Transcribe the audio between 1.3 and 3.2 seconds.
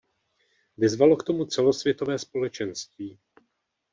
celosvětové společenství.